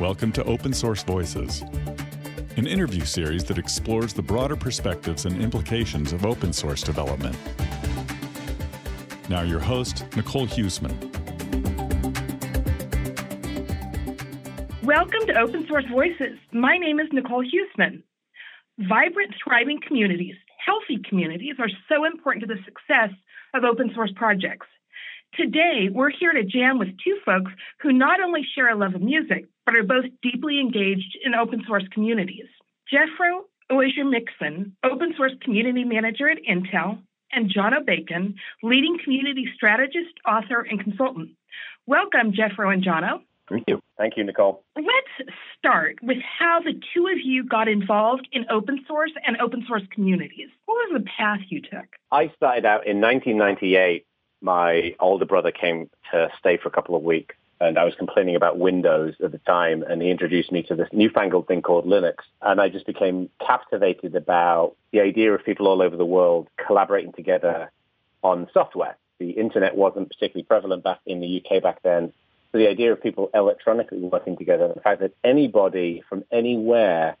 Welcome 0.00 0.30
to 0.34 0.44
Open 0.44 0.72
Source 0.72 1.02
Voices, 1.02 1.62
an 2.56 2.68
interview 2.68 3.04
series 3.04 3.42
that 3.46 3.58
explores 3.58 4.12
the 4.12 4.22
broader 4.22 4.54
perspectives 4.54 5.24
and 5.24 5.42
implications 5.42 6.12
of 6.12 6.24
open 6.24 6.52
source 6.52 6.84
development. 6.84 7.36
Now, 9.28 9.42
your 9.42 9.58
host, 9.58 10.04
Nicole 10.14 10.46
Huesman. 10.46 10.94
Welcome 14.84 15.26
to 15.26 15.36
Open 15.36 15.66
Source 15.66 15.86
Voices. 15.92 16.38
My 16.52 16.76
name 16.76 17.00
is 17.00 17.08
Nicole 17.10 17.42
Huesman. 17.42 18.04
Vibrant, 18.78 19.34
thriving 19.42 19.80
communities, 19.84 20.36
healthy 20.64 21.02
communities, 21.08 21.56
are 21.58 21.70
so 21.88 22.04
important 22.04 22.46
to 22.46 22.54
the 22.54 22.62
success 22.64 23.10
of 23.52 23.64
open 23.64 23.90
source 23.96 24.12
projects. 24.14 24.68
Today, 25.38 25.88
we're 25.88 26.10
here 26.10 26.32
to 26.32 26.42
jam 26.42 26.80
with 26.80 26.88
two 27.04 27.16
folks 27.24 27.52
who 27.80 27.92
not 27.92 28.20
only 28.20 28.40
share 28.56 28.70
a 28.70 28.76
love 28.76 28.96
of 28.96 29.02
music, 29.02 29.46
but 29.64 29.76
are 29.76 29.84
both 29.84 30.06
deeply 30.20 30.58
engaged 30.58 31.16
in 31.24 31.32
open 31.32 31.62
source 31.64 31.84
communities. 31.92 32.46
Jefro 32.92 33.42
Osier-Mixon, 33.70 34.76
Open 34.82 35.14
Source 35.16 35.34
Community 35.40 35.84
Manager 35.84 36.28
at 36.28 36.38
Intel, 36.42 36.98
and 37.30 37.54
Jono 37.54 37.86
Bacon, 37.86 38.34
leading 38.64 38.98
community 39.04 39.46
strategist, 39.54 40.12
author, 40.26 40.66
and 40.68 40.82
consultant. 40.82 41.30
Welcome, 41.86 42.32
Jefro 42.32 42.72
and 42.72 42.82
Jono. 42.82 43.20
Thank 43.48 43.62
you. 43.68 43.80
Thank 43.96 44.16
you, 44.16 44.24
Nicole. 44.24 44.64
Let's 44.74 45.30
start 45.56 45.98
with 46.02 46.18
how 46.38 46.60
the 46.64 46.72
two 46.94 47.06
of 47.06 47.18
you 47.22 47.44
got 47.44 47.68
involved 47.68 48.26
in 48.32 48.44
open 48.50 48.84
source 48.88 49.12
and 49.24 49.40
open 49.40 49.64
source 49.68 49.82
communities. 49.92 50.48
What 50.66 50.74
was 50.74 51.00
the 51.00 51.08
path 51.16 51.40
you 51.48 51.60
took? 51.60 51.86
I 52.10 52.32
started 52.36 52.64
out 52.64 52.88
in 52.88 53.00
1998 53.00 54.04
my 54.40 54.94
older 55.00 55.24
brother 55.24 55.50
came 55.50 55.90
to 56.12 56.28
stay 56.38 56.56
for 56.56 56.68
a 56.68 56.72
couple 56.72 56.94
of 56.94 57.02
weeks 57.02 57.34
and 57.60 57.78
I 57.78 57.84
was 57.84 57.94
complaining 57.96 58.36
about 58.36 58.58
Windows 58.58 59.14
at 59.22 59.32
the 59.32 59.38
time, 59.38 59.82
and 59.82 60.00
he 60.00 60.10
introduced 60.10 60.52
me 60.52 60.62
to 60.64 60.76
this 60.76 60.88
newfangled 60.92 61.48
thing 61.48 61.62
called 61.62 61.86
Linux. 61.86 62.18
And 62.40 62.60
I 62.60 62.68
just 62.68 62.86
became 62.86 63.30
captivated 63.44 64.14
about 64.14 64.76
the 64.92 65.00
idea 65.00 65.34
of 65.34 65.44
people 65.44 65.66
all 65.66 65.82
over 65.82 65.96
the 65.96 66.06
world 66.06 66.48
collaborating 66.64 67.12
together 67.12 67.70
on 68.22 68.48
software. 68.54 68.96
The 69.18 69.30
internet 69.30 69.76
wasn't 69.76 70.08
particularly 70.08 70.44
prevalent 70.44 70.84
back 70.84 71.00
in 71.04 71.20
the 71.20 71.44
UK 71.44 71.60
back 71.60 71.82
then. 71.82 72.12
So 72.52 72.58
the 72.58 72.68
idea 72.68 72.92
of 72.92 73.02
people 73.02 73.28
electronically 73.34 73.98
working 73.98 74.36
together, 74.36 74.72
the 74.72 74.80
fact 74.80 75.00
that 75.00 75.12
anybody 75.24 76.02
from 76.08 76.24
anywhere 76.30 77.16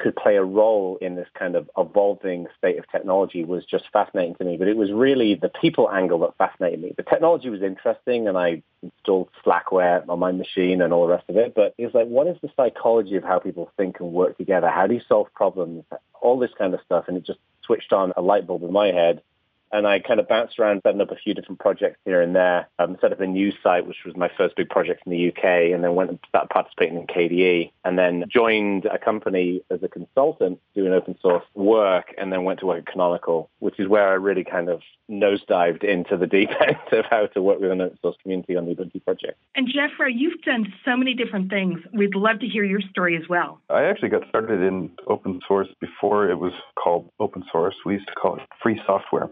could 0.00 0.16
play 0.16 0.36
a 0.36 0.42
role 0.42 0.98
in 1.00 1.14
this 1.14 1.28
kind 1.38 1.54
of 1.54 1.70
evolving 1.76 2.46
state 2.58 2.78
of 2.78 2.90
technology 2.90 3.44
was 3.44 3.64
just 3.64 3.84
fascinating 3.92 4.34
to 4.36 4.44
me. 4.44 4.56
But 4.56 4.68
it 4.68 4.76
was 4.76 4.90
really 4.90 5.34
the 5.34 5.50
people 5.50 5.90
angle 5.90 6.18
that 6.20 6.36
fascinated 6.38 6.80
me. 6.80 6.94
The 6.96 7.02
technology 7.02 7.50
was 7.50 7.62
interesting, 7.62 8.26
and 8.26 8.36
I 8.36 8.62
installed 8.82 9.28
Slackware 9.44 10.08
on 10.08 10.18
my 10.18 10.32
machine 10.32 10.82
and 10.82 10.92
all 10.92 11.06
the 11.06 11.12
rest 11.12 11.28
of 11.28 11.36
it. 11.36 11.54
But 11.54 11.74
it 11.78 11.84
was 11.84 11.94
like, 11.94 12.08
what 12.08 12.26
is 12.26 12.36
the 12.42 12.50
psychology 12.56 13.16
of 13.16 13.24
how 13.24 13.38
people 13.38 13.70
think 13.76 14.00
and 14.00 14.12
work 14.12 14.36
together? 14.38 14.68
How 14.68 14.86
do 14.86 14.94
you 14.94 15.02
solve 15.06 15.32
problems? 15.34 15.84
All 16.20 16.38
this 16.38 16.52
kind 16.58 16.74
of 16.74 16.80
stuff. 16.84 17.04
And 17.06 17.16
it 17.16 17.24
just 17.24 17.40
switched 17.62 17.92
on 17.92 18.12
a 18.16 18.22
light 18.22 18.46
bulb 18.46 18.62
in 18.64 18.72
my 18.72 18.88
head 18.88 19.22
and 19.72 19.86
I 19.86 20.00
kind 20.00 20.20
of 20.20 20.28
bounced 20.28 20.58
around, 20.58 20.80
setting 20.84 21.00
up 21.00 21.10
a 21.10 21.16
few 21.16 21.34
different 21.34 21.60
projects 21.60 21.98
here 22.04 22.20
and 22.20 22.34
there. 22.34 22.68
Um, 22.78 22.96
set 23.00 23.12
up 23.12 23.20
a 23.20 23.26
news 23.26 23.54
site, 23.62 23.86
which 23.86 24.04
was 24.04 24.16
my 24.16 24.30
first 24.36 24.56
big 24.56 24.68
project 24.68 25.02
in 25.06 25.12
the 25.12 25.28
UK, 25.28 25.72
and 25.72 25.84
then 25.84 25.94
went 25.94 26.10
and 26.10 26.18
started 26.28 26.50
participating 26.50 26.98
in 26.98 27.06
KDE, 27.06 27.70
and 27.84 27.98
then 27.98 28.24
joined 28.28 28.86
a 28.86 28.98
company 28.98 29.62
as 29.70 29.82
a 29.82 29.88
consultant 29.88 30.60
doing 30.74 30.92
open 30.92 31.16
source 31.20 31.44
work, 31.54 32.14
and 32.18 32.32
then 32.32 32.44
went 32.44 32.60
to 32.60 32.66
work 32.66 32.78
at 32.78 32.86
Canonical, 32.86 33.50
which 33.60 33.78
is 33.78 33.88
where 33.88 34.08
I 34.08 34.14
really 34.14 34.44
kind 34.44 34.68
of 34.68 34.80
nosedived 35.10 35.84
into 35.84 36.16
the 36.16 36.26
deep 36.26 36.50
end 36.60 36.76
of 36.92 37.04
how 37.10 37.26
to 37.26 37.42
work 37.42 37.60
with 37.60 37.70
an 37.70 37.80
open 37.80 37.98
source 38.00 38.16
community 38.22 38.56
on 38.56 38.66
the 38.66 38.74
Ubuntu 38.74 39.04
project. 39.04 39.38
And 39.54 39.68
Jefro, 39.68 40.08
you've 40.12 40.40
done 40.42 40.72
so 40.84 40.96
many 40.96 41.14
different 41.14 41.50
things. 41.50 41.80
We'd 41.92 42.14
love 42.14 42.40
to 42.40 42.46
hear 42.46 42.64
your 42.64 42.80
story 42.80 43.16
as 43.16 43.28
well. 43.28 43.60
I 43.68 43.84
actually 43.84 44.08
got 44.08 44.28
started 44.28 44.62
in 44.62 44.90
open 45.06 45.40
source 45.46 45.68
before 45.80 46.30
it 46.30 46.38
was 46.38 46.52
called 46.76 47.10
open 47.18 47.44
source. 47.50 47.74
We 47.84 47.94
used 47.94 48.08
to 48.08 48.14
call 48.14 48.36
it 48.36 48.42
free 48.62 48.80
software 48.86 49.28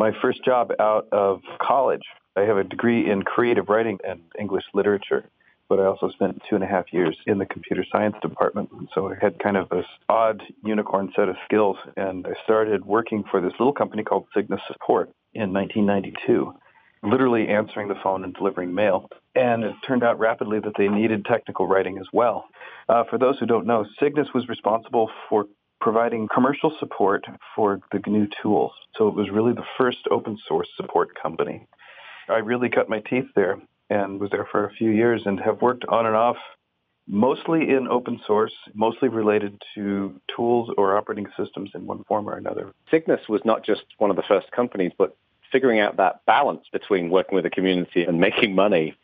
my 0.00 0.12
first 0.22 0.42
job 0.42 0.72
out 0.80 1.06
of 1.12 1.42
college. 1.60 2.00
I 2.34 2.40
have 2.40 2.56
a 2.56 2.64
degree 2.64 3.10
in 3.10 3.22
creative 3.22 3.68
writing 3.68 3.98
and 4.02 4.22
English 4.38 4.64
literature, 4.72 5.26
but 5.68 5.78
I 5.78 5.84
also 5.84 6.08
spent 6.08 6.40
two 6.48 6.54
and 6.54 6.64
a 6.64 6.66
half 6.66 6.86
years 6.90 7.14
in 7.26 7.36
the 7.36 7.44
computer 7.44 7.84
science 7.92 8.16
department. 8.22 8.70
So 8.94 9.10
I 9.10 9.16
had 9.20 9.38
kind 9.38 9.58
of 9.58 9.68
this 9.68 9.84
odd 10.08 10.42
unicorn 10.64 11.12
set 11.14 11.28
of 11.28 11.36
skills, 11.44 11.76
and 11.98 12.26
I 12.26 12.32
started 12.44 12.86
working 12.86 13.24
for 13.30 13.42
this 13.42 13.52
little 13.60 13.74
company 13.74 14.02
called 14.02 14.24
Cygnus 14.34 14.62
Support 14.68 15.10
in 15.34 15.52
1992 15.52 16.54
literally 17.02 17.48
answering 17.48 17.88
the 17.88 17.94
phone 18.02 18.24
and 18.24 18.34
delivering 18.34 18.74
mail. 18.74 19.08
And 19.34 19.64
it 19.64 19.74
turned 19.86 20.04
out 20.04 20.18
rapidly 20.18 20.60
that 20.60 20.72
they 20.76 20.88
needed 20.88 21.24
technical 21.24 21.66
writing 21.66 21.98
as 21.98 22.06
well. 22.12 22.44
Uh, 22.88 23.04
for 23.08 23.18
those 23.18 23.38
who 23.38 23.46
don't 23.46 23.66
know, 23.66 23.86
Cygnus 23.98 24.28
was 24.34 24.48
responsible 24.48 25.10
for 25.28 25.46
providing 25.80 26.28
commercial 26.32 26.74
support 26.78 27.24
for 27.54 27.80
the 27.92 28.00
GNU 28.04 28.28
tools. 28.42 28.72
So 28.96 29.08
it 29.08 29.14
was 29.14 29.30
really 29.30 29.52
the 29.52 29.64
first 29.78 29.98
open 30.10 30.38
source 30.46 30.68
support 30.76 31.10
company. 31.20 31.66
I 32.28 32.38
really 32.38 32.68
cut 32.68 32.88
my 32.88 33.00
teeth 33.00 33.26
there 33.34 33.60
and 33.88 34.20
was 34.20 34.30
there 34.30 34.46
for 34.50 34.66
a 34.66 34.72
few 34.72 34.90
years 34.90 35.22
and 35.24 35.40
have 35.40 35.62
worked 35.62 35.84
on 35.86 36.06
and 36.06 36.14
off 36.14 36.36
mostly 37.08 37.70
in 37.70 37.88
open 37.88 38.20
source, 38.26 38.52
mostly 38.74 39.08
related 39.08 39.60
to 39.74 40.20
tools 40.34 40.70
or 40.78 40.96
operating 40.96 41.26
systems 41.36 41.70
in 41.74 41.86
one 41.86 42.04
form 42.04 42.28
or 42.28 42.36
another. 42.36 42.72
Cygnus 42.90 43.20
was 43.28 43.40
not 43.44 43.64
just 43.64 43.82
one 43.98 44.10
of 44.10 44.16
the 44.16 44.22
first 44.28 44.50
companies, 44.52 44.92
but 44.96 45.16
figuring 45.50 45.80
out 45.80 45.96
that 45.96 46.24
balance 46.26 46.64
between 46.72 47.10
working 47.10 47.34
with 47.34 47.44
the 47.44 47.50
community 47.50 48.04
and 48.04 48.20
making 48.20 48.54
money 48.54 48.94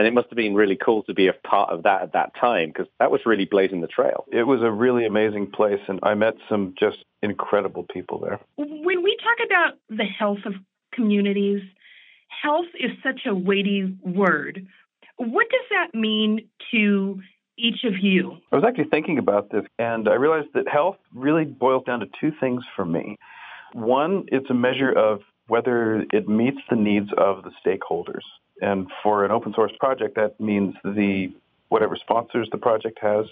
and 0.00 0.06
it 0.06 0.14
must 0.14 0.30
have 0.30 0.36
been 0.36 0.54
really 0.54 0.78
cool 0.82 1.02
to 1.02 1.12
be 1.12 1.28
a 1.28 1.34
part 1.34 1.68
of 1.68 1.82
that 1.82 2.00
at 2.00 2.14
that 2.14 2.32
time 2.40 2.70
because 2.70 2.86
that 2.98 3.10
was 3.10 3.20
really 3.26 3.44
blazing 3.44 3.82
the 3.82 3.86
trail. 3.86 4.24
It 4.32 4.44
was 4.44 4.62
a 4.62 4.70
really 4.70 5.04
amazing 5.04 5.50
place, 5.50 5.80
and 5.88 6.00
I 6.02 6.14
met 6.14 6.36
some 6.48 6.72
just 6.80 7.04
incredible 7.22 7.84
people 7.92 8.18
there. 8.18 8.40
When 8.56 9.02
we 9.02 9.14
talk 9.22 9.46
about 9.46 9.78
the 9.90 10.06
health 10.06 10.38
of 10.46 10.54
communities, 10.94 11.60
health 12.42 12.64
is 12.78 12.92
such 13.02 13.26
a 13.26 13.34
weighty 13.34 13.94
word. 14.02 14.66
What 15.18 15.48
does 15.50 15.66
that 15.68 15.94
mean 15.94 16.48
to 16.70 17.20
each 17.58 17.84
of 17.84 17.92
you? 18.00 18.38
I 18.52 18.56
was 18.56 18.64
actually 18.66 18.88
thinking 18.90 19.18
about 19.18 19.50
this, 19.50 19.64
and 19.78 20.08
I 20.08 20.14
realized 20.14 20.48
that 20.54 20.66
health 20.66 20.96
really 21.14 21.44
boils 21.44 21.84
down 21.84 22.00
to 22.00 22.06
two 22.18 22.32
things 22.40 22.62
for 22.74 22.86
me. 22.86 23.18
One, 23.74 24.24
it's 24.28 24.48
a 24.48 24.54
measure 24.54 24.92
of 24.92 25.20
whether 25.48 26.06
it 26.10 26.26
meets 26.26 26.60
the 26.70 26.76
needs 26.76 27.10
of 27.18 27.42
the 27.42 27.50
stakeholders. 27.62 28.24
And 28.60 28.88
for 29.02 29.24
an 29.24 29.30
open 29.30 29.54
source 29.54 29.72
project, 29.78 30.16
that 30.16 30.38
means 30.40 30.74
the 30.84 31.32
whatever 31.68 31.96
sponsors 31.96 32.48
the 32.50 32.58
project 32.58 32.98
has. 33.00 33.26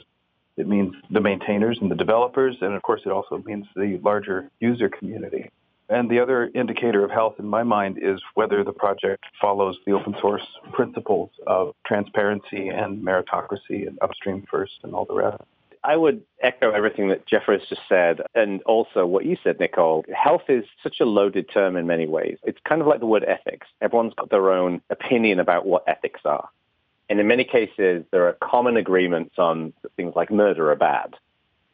It 0.56 0.66
means 0.66 0.94
the 1.10 1.20
maintainers 1.20 1.78
and 1.80 1.90
the 1.90 1.94
developers, 1.94 2.56
and 2.60 2.74
of 2.74 2.82
course, 2.82 3.02
it 3.04 3.12
also 3.12 3.38
means 3.44 3.66
the 3.76 4.00
larger 4.02 4.50
user 4.60 4.88
community. 4.88 5.50
And 5.90 6.10
the 6.10 6.20
other 6.20 6.50
indicator 6.54 7.04
of 7.04 7.10
health 7.10 7.36
in 7.38 7.46
my 7.46 7.62
mind 7.62 7.98
is 8.02 8.20
whether 8.34 8.62
the 8.62 8.72
project 8.72 9.24
follows 9.40 9.78
the 9.86 9.92
open 9.92 10.14
source 10.20 10.46
principles 10.72 11.30
of 11.46 11.74
transparency 11.86 12.68
and 12.68 13.02
meritocracy 13.02 13.86
and 13.86 13.98
upstream 14.02 14.44
first 14.50 14.74
and 14.82 14.94
all 14.94 15.06
the 15.06 15.14
rest. 15.14 15.42
I 15.84 15.96
would 15.96 16.22
echo 16.40 16.70
everything 16.70 17.08
that 17.08 17.26
Jefro 17.26 17.58
has 17.58 17.68
just 17.68 17.82
said, 17.88 18.22
and 18.34 18.62
also 18.62 19.06
what 19.06 19.24
you 19.24 19.36
said, 19.42 19.58
Nicole. 19.60 20.04
Health 20.14 20.42
is 20.48 20.64
such 20.82 21.00
a 21.00 21.04
loaded 21.04 21.48
term 21.52 21.76
in 21.76 21.86
many 21.86 22.06
ways. 22.06 22.38
It's 22.42 22.58
kind 22.64 22.80
of 22.80 22.86
like 22.86 23.00
the 23.00 23.06
word 23.06 23.24
ethics. 23.24 23.66
Everyone's 23.80 24.14
got 24.14 24.30
their 24.30 24.50
own 24.52 24.80
opinion 24.90 25.40
about 25.40 25.66
what 25.66 25.84
ethics 25.86 26.20
are. 26.24 26.48
And 27.08 27.20
in 27.20 27.26
many 27.26 27.44
cases, 27.44 28.04
there 28.10 28.26
are 28.28 28.34
common 28.34 28.76
agreements 28.76 29.38
on 29.38 29.72
things 29.96 30.14
like 30.14 30.30
murder 30.30 30.70
are 30.70 30.76
bad. 30.76 31.14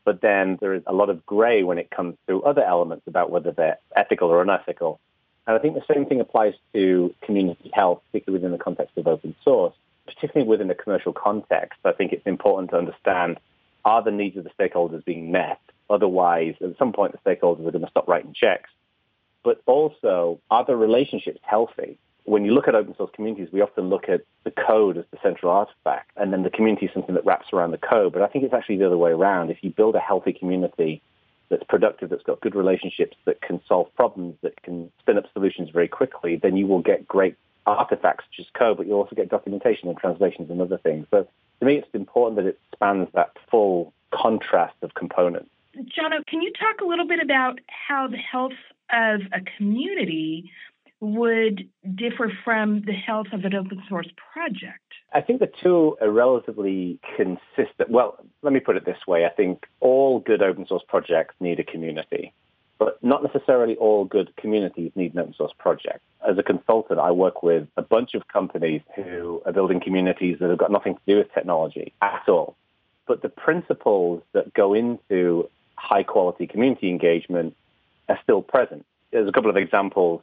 But 0.04 0.20
then 0.20 0.58
there 0.60 0.74
is 0.74 0.82
a 0.86 0.92
lot 0.92 1.10
of 1.10 1.24
gray 1.26 1.62
when 1.62 1.78
it 1.78 1.90
comes 1.90 2.16
to 2.28 2.42
other 2.44 2.62
elements 2.62 3.06
about 3.06 3.30
whether 3.30 3.50
they're 3.50 3.78
ethical 3.96 4.28
or 4.28 4.42
unethical. 4.42 5.00
And 5.46 5.56
I 5.56 5.58
think 5.58 5.74
the 5.74 5.94
same 5.94 6.06
thing 6.06 6.20
applies 6.20 6.54
to 6.72 7.14
community 7.22 7.70
health, 7.72 8.02
particularly 8.12 8.40
within 8.40 8.56
the 8.56 8.62
context 8.62 8.96
of 8.96 9.06
open 9.06 9.34
source, 9.42 9.74
particularly 10.06 10.48
within 10.48 10.68
the 10.68 10.74
commercial 10.74 11.12
context. 11.12 11.80
I 11.84 11.92
think 11.92 12.12
it's 12.12 12.26
important 12.26 12.70
to 12.70 12.76
understand 12.76 13.38
are 13.84 14.02
the 14.02 14.10
needs 14.10 14.36
of 14.36 14.44
the 14.44 14.50
stakeholders 14.58 15.04
being 15.04 15.30
met? 15.30 15.60
Otherwise, 15.90 16.54
at 16.62 16.76
some 16.78 16.92
point, 16.92 17.12
the 17.12 17.18
stakeholders 17.18 17.66
are 17.66 17.70
going 17.70 17.84
to 17.84 17.90
stop 17.90 18.08
writing 18.08 18.34
checks. 18.34 18.70
But 19.42 19.62
also, 19.66 20.40
are 20.50 20.64
the 20.64 20.76
relationships 20.76 21.40
healthy? 21.42 21.98
When 22.24 22.46
you 22.46 22.54
look 22.54 22.68
at 22.68 22.74
open 22.74 22.96
source 22.96 23.10
communities, 23.14 23.48
we 23.52 23.60
often 23.60 23.90
look 23.90 24.08
at 24.08 24.22
the 24.44 24.50
code 24.50 24.96
as 24.96 25.04
the 25.10 25.18
central 25.22 25.52
artifact, 25.52 26.10
and 26.16 26.32
then 26.32 26.42
the 26.42 26.50
community 26.50 26.86
is 26.86 26.92
something 26.94 27.14
that 27.14 27.26
wraps 27.26 27.48
around 27.52 27.72
the 27.72 27.78
code. 27.78 28.14
But 28.14 28.22
I 28.22 28.28
think 28.28 28.44
it's 28.44 28.54
actually 28.54 28.78
the 28.78 28.86
other 28.86 28.96
way 28.96 29.10
around. 29.10 29.50
If 29.50 29.58
you 29.60 29.70
build 29.70 29.94
a 29.94 30.00
healthy 30.00 30.32
community 30.32 31.02
that's 31.48 31.64
productive, 31.64 32.10
that's 32.10 32.22
got 32.22 32.40
good 32.40 32.54
relationships, 32.54 33.16
that 33.24 33.40
can 33.40 33.60
solve 33.66 33.94
problems, 33.94 34.36
that 34.42 34.60
can 34.62 34.90
spin 34.98 35.18
up 35.18 35.24
solutions 35.32 35.70
very 35.70 35.88
quickly, 35.88 36.36
then 36.36 36.56
you 36.56 36.66
will 36.66 36.82
get 36.82 37.06
great 37.06 37.36
artifacts 37.66 38.24
as 38.38 38.46
code, 38.54 38.76
but 38.76 38.86
you 38.86 38.92
also 38.92 39.14
get 39.16 39.28
documentation 39.28 39.88
and 39.88 39.98
translations 39.98 40.50
and 40.50 40.60
other 40.60 40.78
things. 40.78 41.06
So 41.10 41.26
to 41.60 41.66
me, 41.66 41.76
it's 41.76 41.88
important 41.94 42.36
that 42.36 42.46
it 42.46 42.58
spans 42.72 43.08
that 43.14 43.32
full 43.50 43.92
contrast 44.10 44.74
of 44.82 44.94
components. 44.94 45.50
Jono, 45.76 46.24
can 46.26 46.40
you 46.40 46.52
talk 46.52 46.80
a 46.80 46.84
little 46.84 47.06
bit 47.06 47.20
about 47.20 47.58
how 47.66 48.06
the 48.06 48.16
health 48.16 48.52
of 48.92 49.22
a 49.32 49.40
community 49.56 50.50
would 51.04 51.68
differ 51.94 52.32
from 52.44 52.82
the 52.82 52.92
health 52.92 53.28
of 53.32 53.44
an 53.44 53.54
open 53.54 53.82
source 53.88 54.08
project? 54.32 54.80
I 55.12 55.20
think 55.20 55.40
the 55.40 55.50
two 55.62 55.96
are 56.00 56.10
relatively 56.10 56.98
consistent. 57.16 57.88
Well, 57.88 58.18
let 58.42 58.52
me 58.52 58.60
put 58.60 58.76
it 58.76 58.84
this 58.84 59.06
way. 59.06 59.24
I 59.24 59.28
think 59.28 59.64
all 59.80 60.20
good 60.20 60.42
open 60.42 60.66
source 60.66 60.82
projects 60.88 61.34
need 61.40 61.60
a 61.60 61.64
community, 61.64 62.32
but 62.78 63.02
not 63.02 63.22
necessarily 63.22 63.76
all 63.76 64.04
good 64.04 64.34
communities 64.36 64.90
need 64.96 65.14
an 65.14 65.20
open 65.20 65.34
source 65.34 65.52
project. 65.58 66.00
As 66.28 66.36
a 66.38 66.42
consultant, 66.42 66.98
I 66.98 67.12
work 67.12 67.42
with 67.42 67.68
a 67.76 67.82
bunch 67.82 68.14
of 68.14 68.26
companies 68.28 68.80
who 68.96 69.42
are 69.46 69.52
building 69.52 69.80
communities 69.80 70.38
that 70.40 70.50
have 70.50 70.58
got 70.58 70.72
nothing 70.72 70.94
to 70.94 71.00
do 71.06 71.18
with 71.18 71.32
technology 71.32 71.92
at 72.02 72.24
all. 72.28 72.56
But 73.06 73.22
the 73.22 73.28
principles 73.28 74.22
that 74.32 74.52
go 74.54 74.74
into 74.74 75.48
high 75.76 76.02
quality 76.02 76.46
community 76.46 76.88
engagement 76.88 77.54
are 78.08 78.18
still 78.22 78.42
present. 78.42 78.84
There's 79.12 79.28
a 79.28 79.32
couple 79.32 79.50
of 79.50 79.56
examples 79.56 80.22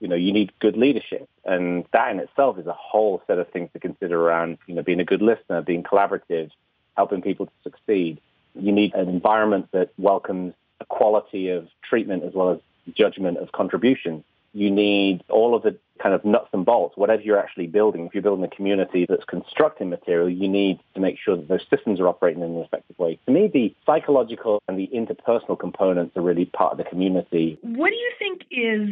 you 0.00 0.08
know, 0.08 0.16
you 0.16 0.32
need 0.32 0.52
good 0.58 0.76
leadership. 0.76 1.28
And 1.44 1.84
that 1.92 2.10
in 2.10 2.18
itself 2.18 2.58
is 2.58 2.66
a 2.66 2.72
whole 2.72 3.22
set 3.26 3.38
of 3.38 3.48
things 3.50 3.70
to 3.74 3.78
consider 3.78 4.20
around, 4.20 4.58
you 4.66 4.74
know, 4.74 4.82
being 4.82 5.00
a 5.00 5.04
good 5.04 5.22
listener, 5.22 5.62
being 5.62 5.82
collaborative, 5.82 6.50
helping 6.96 7.22
people 7.22 7.46
to 7.46 7.52
succeed. 7.62 8.20
You 8.54 8.72
need 8.72 8.94
an 8.94 9.08
environment 9.08 9.68
that 9.72 9.90
welcomes 9.98 10.54
equality 10.80 11.50
of 11.50 11.68
treatment 11.88 12.24
as 12.24 12.32
well 12.34 12.50
as 12.50 12.58
judgment 12.94 13.38
of 13.38 13.52
contribution. 13.52 14.24
You 14.52 14.70
need 14.70 15.22
all 15.28 15.54
of 15.54 15.62
the 15.62 15.76
kind 16.02 16.14
of 16.14 16.24
nuts 16.24 16.48
and 16.52 16.64
bolts, 16.64 16.96
whatever 16.96 17.22
you're 17.22 17.38
actually 17.38 17.66
building. 17.66 18.06
If 18.06 18.14
you're 18.14 18.22
building 18.22 18.44
a 18.44 18.48
community 18.48 19.06
that's 19.08 19.24
constructing 19.24 19.90
material, 19.90 20.28
you 20.28 20.48
need 20.48 20.80
to 20.94 21.00
make 21.00 21.18
sure 21.22 21.36
that 21.36 21.46
those 21.46 21.64
systems 21.68 22.00
are 22.00 22.08
operating 22.08 22.42
in 22.42 22.50
an 22.50 22.62
effective 22.62 22.98
way. 22.98 23.18
To 23.26 23.32
me, 23.32 23.48
the 23.52 23.74
psychological 23.84 24.62
and 24.66 24.78
the 24.78 24.88
interpersonal 24.88 25.58
components 25.58 26.16
are 26.16 26.22
really 26.22 26.46
part 26.46 26.72
of 26.72 26.78
the 26.78 26.84
community. 26.84 27.58
What 27.62 27.90
do 27.90 27.96
you 27.96 28.12
think 28.18 28.42
is 28.50 28.90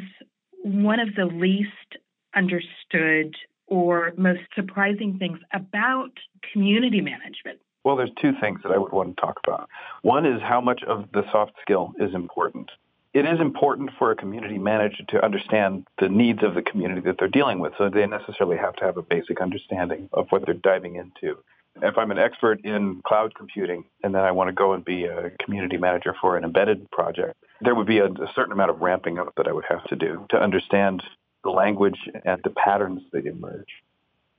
one 0.62 1.00
of 1.00 1.14
the 1.14 1.26
least 1.26 1.96
understood 2.34 3.34
or 3.66 4.12
most 4.16 4.40
surprising 4.54 5.18
things 5.18 5.38
about 5.52 6.10
community 6.52 7.00
management? 7.00 7.60
Well, 7.84 7.96
there's 7.96 8.10
two 8.20 8.32
things 8.40 8.60
that 8.62 8.72
I 8.72 8.78
would 8.78 8.92
want 8.92 9.16
to 9.16 9.20
talk 9.20 9.38
about. 9.46 9.68
One 10.02 10.26
is 10.26 10.40
how 10.42 10.60
much 10.60 10.82
of 10.86 11.06
the 11.12 11.22
soft 11.30 11.52
skill 11.62 11.92
is 11.98 12.14
important. 12.14 12.70
It 13.14 13.24
is 13.24 13.40
important 13.40 13.90
for 13.98 14.10
a 14.10 14.16
community 14.16 14.58
manager 14.58 15.04
to 15.08 15.24
understand 15.24 15.86
the 15.98 16.08
needs 16.08 16.42
of 16.42 16.54
the 16.54 16.62
community 16.62 17.00
that 17.02 17.16
they're 17.18 17.28
dealing 17.28 17.58
with, 17.58 17.72
so 17.78 17.88
they 17.88 18.06
necessarily 18.06 18.58
have 18.58 18.76
to 18.76 18.84
have 18.84 18.96
a 18.96 19.02
basic 19.02 19.40
understanding 19.40 20.10
of 20.12 20.26
what 20.30 20.44
they're 20.44 20.54
diving 20.54 20.96
into. 20.96 21.38
If 21.80 21.96
I'm 21.96 22.10
an 22.10 22.18
expert 22.18 22.60
in 22.64 23.00
cloud 23.06 23.34
computing 23.34 23.84
and 24.02 24.14
then 24.14 24.22
I 24.22 24.32
want 24.32 24.48
to 24.48 24.52
go 24.52 24.72
and 24.72 24.84
be 24.84 25.04
a 25.04 25.30
community 25.42 25.78
manager 25.78 26.14
for 26.20 26.36
an 26.36 26.44
embedded 26.44 26.90
project, 26.90 27.36
there 27.60 27.74
would 27.74 27.86
be 27.86 27.98
a, 27.98 28.06
a 28.06 28.32
certain 28.34 28.52
amount 28.52 28.70
of 28.70 28.80
ramping 28.80 29.18
up 29.18 29.32
that 29.36 29.48
I 29.48 29.52
would 29.52 29.64
have 29.68 29.84
to 29.84 29.96
do 29.96 30.26
to 30.30 30.36
understand 30.36 31.02
the 31.44 31.50
language 31.50 31.98
and 32.24 32.40
the 32.44 32.50
patterns 32.50 33.02
that 33.12 33.26
emerge. 33.26 33.68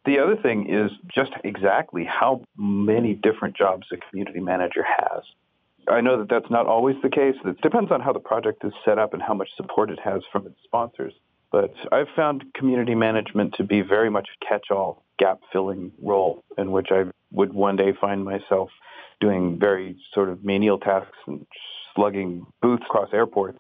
The 0.06 0.20
other 0.20 0.36
thing 0.36 0.70
is 0.70 0.92
just 1.14 1.32
exactly 1.44 2.06
how 2.06 2.42
many 2.58 3.14
different 3.14 3.56
jobs 3.56 3.88
a 3.92 3.98
community 3.98 4.40
manager 4.40 4.84
has. 4.84 5.24
I 5.88 6.02
know 6.02 6.20
that 6.20 6.30
that's 6.30 6.50
not 6.50 6.68
always 6.68 6.96
the 7.02 7.10
case. 7.10 7.36
It 7.44 7.62
depends 7.62 7.92
on 7.92 8.02
how 8.02 8.14
the 8.14 8.20
project 8.20 8.64
is 8.64 8.74
set 8.86 9.00
up 9.00 9.14
and 9.14 9.22
how 9.22 9.34
much 9.34 9.50
support 9.58 9.90
it 9.90 10.00
has 10.04 10.22
from 10.32 10.46
its 10.46 10.58
sponsors. 10.64 11.14
But 11.52 11.74
I've 11.92 12.08
found 12.16 12.44
community 12.54 12.96
management 12.96 13.56
to 13.56 13.64
be 13.64 13.82
very 13.82 14.10
much 14.10 14.28
a 14.30 14.46
catch-all, 14.46 15.04
gap-filling 15.18 15.92
role 16.02 16.44
in 16.58 16.72
which 16.72 16.88
I 16.92 17.06
would 17.32 17.54
one 17.54 17.76
day 17.76 17.94
find 18.00 18.24
myself 18.24 18.70
doing 19.20 19.58
very 19.60 19.98
sort 20.14 20.30
of 20.30 20.44
menial 20.44 20.78
tasks 20.78 21.18
and 21.26 21.46
slugging 22.00 22.46
booths 22.62 22.84
across 22.86 23.10
airports. 23.14 23.60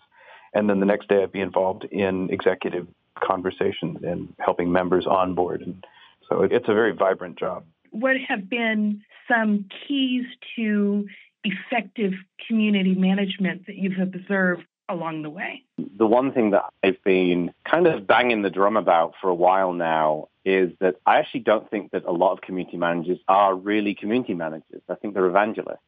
And 0.54 0.70
then 0.70 0.80
the 0.80 0.86
next 0.86 1.10
day 1.10 1.22
I'd 1.24 1.32
be 1.32 1.42
involved 1.42 1.84
in 1.86 2.30
executive 2.32 2.88
conversations 3.22 4.00
and 4.04 4.34
helping 4.40 4.72
members 4.72 5.06
onboard. 5.06 5.62
And 5.62 5.86
so 6.28 6.44
it's 6.44 6.70
a 6.70 6.74
very 6.74 6.94
vibrant 6.94 7.38
job. 7.38 7.66
What 7.92 8.16
have 8.28 8.50
been 8.50 9.02
some 9.28 9.66
keys 9.88 10.26
to 10.56 11.08
effective 11.44 12.14
community 12.48 12.96
management 12.96 13.66
that 13.68 13.76
you've 13.76 14.00
observed 14.00 14.64
along 14.88 15.24
the 15.24 15.30
way? 15.30 15.64
The 15.98 16.08
one 16.08 16.32
thing 16.32 16.52
that 16.52 16.64
I've 16.84 17.04
been 17.04 17.52
kind 17.70 17.88
of 17.88 18.08
banging 18.08 18.42
the 18.42 18.50
drum 18.50 18.78
about 18.78 19.14
for 19.22 19.30
a 19.30 19.36
while 19.36 19.74
now 19.74 20.30
is 20.46 20.72
that 20.80 20.96
I 21.06 21.20
actually 21.20 21.42
don't 21.42 21.70
think 21.70 21.92
that 21.92 22.06
a 22.06 22.12
lot 22.12 22.32
of 22.34 22.42
community 22.42 22.78
managers 22.78 23.20
are 23.28 23.54
really 23.54 23.94
community 23.94 24.34
managers. 24.34 24.82
I 24.90 24.96
think 24.96 25.14
they're 25.14 25.26
evangelists. 25.26 25.80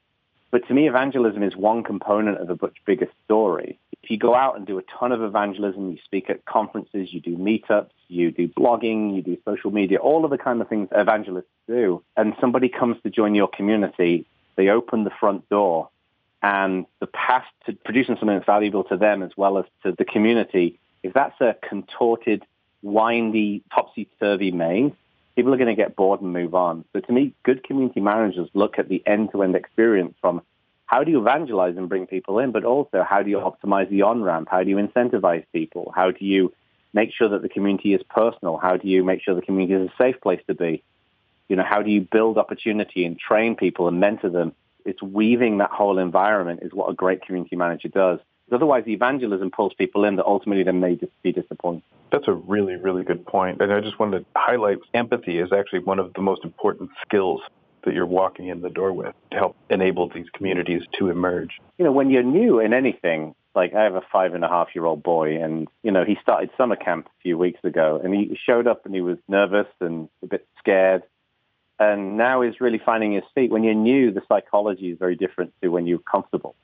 But 0.51 0.67
to 0.67 0.73
me, 0.73 0.87
evangelism 0.87 1.43
is 1.43 1.55
one 1.55 1.83
component 1.83 2.37
of 2.37 2.49
a 2.49 2.57
much 2.61 2.77
bigger 2.85 3.07
story. 3.25 3.79
If 4.03 4.11
you 4.11 4.17
go 4.17 4.35
out 4.35 4.57
and 4.57 4.67
do 4.67 4.77
a 4.77 4.83
ton 4.99 5.11
of 5.13 5.21
evangelism, 5.21 5.91
you 5.91 5.97
speak 6.03 6.29
at 6.29 6.43
conferences, 6.45 7.13
you 7.13 7.21
do 7.21 7.37
meetups, 7.37 7.91
you 8.09 8.31
do 8.31 8.49
blogging, 8.49 9.15
you 9.15 9.21
do 9.21 9.37
social 9.45 9.71
media, 9.71 9.99
all 9.99 10.25
of 10.25 10.31
the 10.31 10.37
kind 10.37 10.59
of 10.59 10.67
things 10.67 10.89
evangelists 10.91 11.45
do, 11.67 12.03
and 12.17 12.33
somebody 12.41 12.67
comes 12.67 12.97
to 13.03 13.09
join 13.09 13.33
your 13.33 13.47
community, 13.47 14.25
they 14.57 14.67
open 14.67 15.05
the 15.05 15.11
front 15.19 15.47
door, 15.49 15.89
and 16.43 16.85
the 16.99 17.07
path 17.07 17.45
to 17.65 17.73
producing 17.73 18.15
something 18.15 18.35
that's 18.35 18.45
valuable 18.45 18.83
to 18.85 18.97
them 18.97 19.21
as 19.23 19.31
well 19.37 19.57
as 19.57 19.65
to 19.83 19.93
the 19.93 20.03
community, 20.03 20.79
if 21.03 21.13
that's 21.13 21.39
a 21.39 21.55
contorted, 21.67 22.43
windy, 22.81 23.63
topsy-turvy 23.73 24.51
maze, 24.51 24.91
people 25.41 25.55
are 25.55 25.57
going 25.57 25.75
to 25.75 25.81
get 25.81 25.95
bored 25.95 26.21
and 26.21 26.31
move 26.31 26.53
on. 26.53 26.85
So 26.93 26.99
to 26.99 27.11
me, 27.11 27.33
good 27.43 27.63
community 27.63 27.99
managers 27.99 28.47
look 28.53 28.77
at 28.77 28.89
the 28.89 29.01
end-to-end 29.07 29.55
experience 29.55 30.13
from 30.21 30.43
how 30.85 31.03
do 31.03 31.09
you 31.09 31.19
evangelize 31.19 31.75
and 31.77 31.89
bring 31.89 32.05
people 32.05 32.37
in, 32.37 32.51
but 32.51 32.63
also 32.63 33.01
how 33.01 33.23
do 33.23 33.31
you 33.31 33.37
optimize 33.37 33.89
the 33.89 34.03
on-ramp? 34.03 34.49
How 34.51 34.63
do 34.63 34.69
you 34.69 34.75
incentivize 34.75 35.43
people? 35.51 35.91
How 35.95 36.11
do 36.11 36.23
you 36.23 36.53
make 36.93 37.09
sure 37.11 37.27
that 37.29 37.41
the 37.41 37.49
community 37.49 37.95
is 37.95 38.03
personal? 38.07 38.57
How 38.57 38.77
do 38.77 38.87
you 38.87 39.03
make 39.03 39.23
sure 39.23 39.33
the 39.33 39.41
community 39.41 39.83
is 39.83 39.89
a 39.89 40.03
safe 40.03 40.21
place 40.21 40.41
to 40.45 40.53
be? 40.53 40.83
You 41.49 41.55
know, 41.55 41.65
how 41.67 41.81
do 41.81 41.89
you 41.89 42.01
build 42.01 42.37
opportunity 42.37 43.03
and 43.03 43.17
train 43.17 43.55
people 43.55 43.87
and 43.87 43.99
mentor 43.99 44.29
them? 44.29 44.53
It's 44.85 45.01
weaving 45.01 45.57
that 45.57 45.71
whole 45.71 45.97
environment 45.97 46.59
is 46.61 46.71
what 46.71 46.91
a 46.91 46.93
great 46.93 47.23
community 47.23 47.55
manager 47.55 47.87
does. 47.87 48.19
Otherwise, 48.51 48.83
the 48.85 48.93
evangelism 48.93 49.51
pulls 49.51 49.73
people 49.73 50.03
in 50.05 50.15
that 50.17 50.25
ultimately 50.25 50.63
then 50.63 50.79
may 50.79 50.95
just 50.95 51.11
be 51.23 51.31
disappointed. 51.31 51.83
That's 52.11 52.27
a 52.27 52.33
really, 52.33 52.75
really 52.75 53.03
good 53.03 53.25
point. 53.25 53.61
And 53.61 53.71
I 53.71 53.79
just 53.79 53.99
wanted 53.99 54.19
to 54.19 54.25
highlight 54.35 54.79
empathy 54.93 55.39
is 55.39 55.53
actually 55.53 55.79
one 55.79 55.99
of 55.99 56.13
the 56.13 56.21
most 56.21 56.43
important 56.43 56.89
skills 57.05 57.41
that 57.83 57.93
you're 57.93 58.05
walking 58.05 58.47
in 58.47 58.61
the 58.61 58.69
door 58.69 58.93
with 58.93 59.15
to 59.31 59.37
help 59.37 59.55
enable 59.69 60.09
these 60.09 60.27
communities 60.33 60.83
to 60.99 61.09
emerge. 61.09 61.59
You 61.77 61.85
know, 61.85 61.91
when 61.91 62.09
you're 62.09 62.23
new 62.23 62.59
in 62.59 62.73
anything, 62.73 63.33
like 63.55 63.73
I 63.73 63.83
have 63.83 63.95
a 63.95 64.01
five 64.11 64.33
and 64.33 64.43
a 64.43 64.47
half 64.47 64.69
year 64.75 64.85
old 64.85 65.03
boy, 65.03 65.41
and 65.41 65.67
you 65.83 65.91
know 65.91 66.03
he 66.03 66.17
started 66.21 66.51
summer 66.57 66.75
camp 66.75 67.07
a 67.07 67.21
few 67.21 67.37
weeks 67.37 67.59
ago, 67.63 67.99
and 68.03 68.13
he 68.13 68.37
showed 68.45 68.67
up 68.67 68.85
and 68.85 68.93
he 68.93 69.01
was 69.01 69.17
nervous 69.27 69.67
and 69.79 70.09
a 70.23 70.27
bit 70.27 70.47
scared, 70.59 71.03
and 71.79 72.17
now 72.17 72.41
he's 72.41 72.61
really 72.61 72.81
finding 72.83 73.13
his 73.13 73.23
feet. 73.35 73.51
When 73.51 73.63
you're 73.63 73.73
new, 73.73 74.11
the 74.11 74.21
psychology 74.27 74.91
is 74.91 74.97
very 74.97 75.15
different 75.15 75.53
to 75.61 75.69
when 75.69 75.87
you're 75.87 75.99
comfortable. 75.99 76.55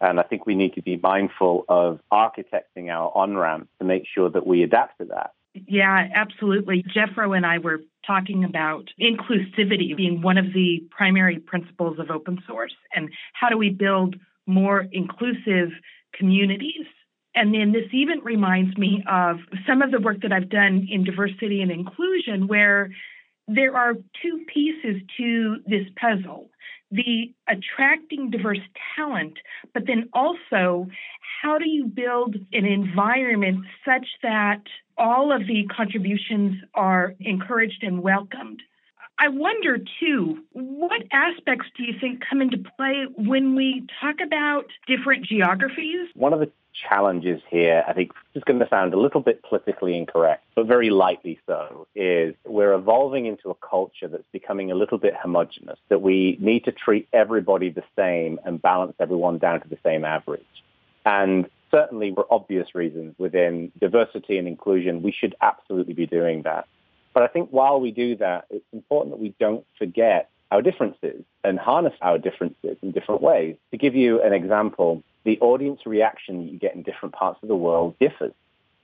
And 0.00 0.18
I 0.18 0.22
think 0.22 0.46
we 0.46 0.54
need 0.54 0.74
to 0.74 0.82
be 0.82 0.96
mindful 0.96 1.64
of 1.68 2.00
architecting 2.12 2.88
our 2.88 3.12
on 3.14 3.36
ramp 3.36 3.68
to 3.78 3.84
make 3.84 4.04
sure 4.12 4.30
that 4.30 4.46
we 4.46 4.62
adapt 4.62 4.98
to 4.98 5.04
that. 5.06 5.32
Yeah, 5.66 6.08
absolutely. 6.14 6.84
Jefro 6.84 7.36
and 7.36 7.44
I 7.44 7.58
were 7.58 7.80
talking 8.06 8.44
about 8.44 8.88
inclusivity 9.00 9.96
being 9.96 10.22
one 10.22 10.38
of 10.38 10.52
the 10.54 10.84
primary 10.90 11.38
principles 11.38 11.98
of 11.98 12.10
open 12.10 12.38
source 12.46 12.74
and 12.94 13.10
how 13.32 13.48
do 13.48 13.58
we 13.58 13.70
build 13.70 14.16
more 14.46 14.86
inclusive 14.92 15.70
communities. 16.14 16.86
And 17.34 17.54
then 17.54 17.72
this 17.72 17.88
even 17.92 18.20
reminds 18.20 18.76
me 18.76 19.04
of 19.08 19.38
some 19.66 19.82
of 19.82 19.90
the 19.90 20.00
work 20.00 20.22
that 20.22 20.32
I've 20.32 20.48
done 20.48 20.86
in 20.90 21.04
diversity 21.04 21.62
and 21.62 21.70
inclusion, 21.70 22.48
where 22.48 22.90
there 23.46 23.76
are 23.76 23.94
two 23.94 24.44
pieces 24.52 25.02
to 25.16 25.56
this 25.66 25.86
puzzle 26.00 26.50
the 26.90 27.32
attracting 27.48 28.30
diverse 28.30 28.60
talent, 28.96 29.38
but 29.72 29.86
then 29.86 30.08
also 30.12 30.88
how 31.42 31.58
do 31.58 31.68
you 31.68 31.86
build 31.86 32.36
an 32.52 32.66
environment 32.66 33.64
such 33.84 34.06
that 34.22 34.62
all 34.98 35.32
of 35.32 35.46
the 35.46 35.66
contributions 35.74 36.56
are 36.74 37.14
encouraged 37.20 37.82
and 37.82 38.02
welcomed? 38.02 38.60
I 39.18 39.28
wonder 39.28 39.78
too, 40.00 40.38
what 40.52 41.02
aspects 41.12 41.66
do 41.76 41.84
you 41.84 41.92
think 42.00 42.22
come 42.28 42.40
into 42.40 42.58
play 42.76 43.06
when 43.16 43.54
we 43.54 43.86
talk 44.00 44.16
about 44.24 44.64
different 44.86 45.26
geographies? 45.26 46.08
One 46.20 46.34
of 46.34 46.40
the 46.40 46.50
challenges 46.86 47.40
here, 47.48 47.82
I 47.88 47.94
think 47.94 48.12
is 48.34 48.44
going 48.44 48.58
to 48.58 48.68
sound 48.68 48.92
a 48.92 49.00
little 49.00 49.22
bit 49.22 49.42
politically 49.42 49.96
incorrect, 49.96 50.44
but 50.54 50.66
very 50.66 50.90
lightly 50.90 51.40
so, 51.46 51.86
is 51.94 52.34
we're 52.44 52.74
evolving 52.74 53.24
into 53.24 53.48
a 53.48 53.54
culture 53.54 54.06
that's 54.06 54.28
becoming 54.30 54.70
a 54.70 54.74
little 54.74 54.98
bit 54.98 55.14
homogenous, 55.16 55.78
that 55.88 56.02
we 56.02 56.36
need 56.38 56.66
to 56.66 56.72
treat 56.72 57.08
everybody 57.14 57.70
the 57.70 57.82
same 57.96 58.38
and 58.44 58.60
balance 58.60 58.92
everyone 59.00 59.38
down 59.38 59.62
to 59.62 59.68
the 59.68 59.78
same 59.82 60.04
average. 60.04 60.44
And 61.06 61.48
certainly 61.70 62.12
for 62.14 62.26
obvious 62.30 62.74
reasons 62.74 63.14
within 63.16 63.72
diversity 63.80 64.36
and 64.36 64.46
inclusion, 64.46 65.02
we 65.02 65.12
should 65.12 65.34
absolutely 65.40 65.94
be 65.94 66.06
doing 66.06 66.42
that. 66.42 66.66
But 67.14 67.22
I 67.22 67.28
think 67.28 67.48
while 67.48 67.80
we 67.80 67.92
do 67.92 68.16
that, 68.16 68.44
it's 68.50 68.72
important 68.74 69.14
that 69.14 69.22
we 69.22 69.34
don't 69.40 69.64
forget 69.78 70.28
our 70.50 70.60
differences 70.60 71.24
and 71.44 71.58
harness 71.58 71.94
our 72.02 72.18
differences 72.18 72.76
in 72.82 72.92
different 72.92 73.22
ways. 73.22 73.56
To 73.70 73.78
give 73.78 73.94
you 73.94 74.20
an 74.20 74.34
example, 74.34 75.02
the 75.24 75.38
audience 75.40 75.80
reaction 75.86 76.38
that 76.38 76.52
you 76.52 76.58
get 76.58 76.74
in 76.74 76.82
different 76.82 77.14
parts 77.14 77.38
of 77.42 77.48
the 77.48 77.56
world 77.56 77.94
differs. 78.00 78.32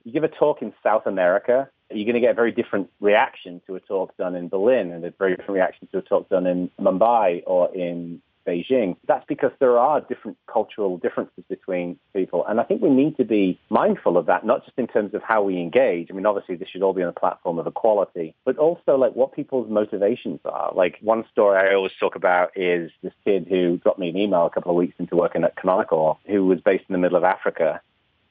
you 0.04 0.12
give 0.12 0.24
a 0.24 0.28
talk 0.28 0.62
in 0.62 0.72
South 0.82 1.06
America, 1.06 1.68
you're 1.90 2.04
going 2.04 2.14
to 2.14 2.20
get 2.20 2.32
a 2.32 2.34
very 2.34 2.52
different 2.52 2.90
reaction 3.00 3.60
to 3.66 3.76
a 3.76 3.80
talk 3.80 4.16
done 4.16 4.34
in 4.34 4.48
Berlin 4.48 4.92
and 4.92 5.04
a 5.04 5.10
very 5.10 5.36
different 5.36 5.52
reaction 5.52 5.88
to 5.92 5.98
a 5.98 6.02
talk 6.02 6.28
done 6.28 6.46
in 6.46 6.70
Mumbai 6.80 7.42
or 7.46 7.74
in 7.74 8.20
Beijing. 8.46 8.96
That's 9.06 9.24
because 9.26 9.52
there 9.58 9.78
are 9.78 10.00
different 10.00 10.36
cultural 10.50 10.98
differences 10.98 11.44
between 11.48 11.98
people. 12.14 12.44
And 12.46 12.60
I 12.60 12.64
think 12.64 12.82
we 12.82 12.90
need 12.90 13.16
to 13.16 13.24
be 13.24 13.58
mindful 13.68 14.16
of 14.16 14.26
that, 14.26 14.46
not 14.46 14.64
just 14.64 14.78
in 14.78 14.86
terms 14.86 15.14
of 15.14 15.22
how 15.22 15.42
we 15.42 15.58
engage. 15.58 16.08
I 16.10 16.14
mean, 16.14 16.26
obviously, 16.26 16.56
this 16.56 16.68
should 16.68 16.82
all 16.82 16.92
be 16.92 17.02
on 17.02 17.08
a 17.08 17.12
platform 17.12 17.58
of 17.58 17.66
equality, 17.66 18.34
but 18.44 18.56
also 18.58 18.96
like 18.96 19.14
what 19.14 19.34
people's 19.34 19.70
motivations 19.70 20.40
are. 20.44 20.72
Like 20.74 20.98
one 21.00 21.24
story 21.32 21.58
I 21.58 21.74
always 21.74 21.92
talk 21.98 22.14
about 22.14 22.50
is 22.56 22.90
this 23.02 23.12
kid 23.24 23.46
who 23.48 23.78
dropped 23.78 23.98
me 23.98 24.08
an 24.08 24.16
email 24.16 24.46
a 24.46 24.50
couple 24.50 24.70
of 24.70 24.76
weeks 24.76 24.94
into 24.98 25.16
working 25.16 25.44
at 25.44 25.56
Canonical, 25.56 26.18
who 26.26 26.46
was 26.46 26.60
based 26.60 26.84
in 26.88 26.92
the 26.92 26.98
middle 26.98 27.16
of 27.16 27.24
Africa. 27.24 27.80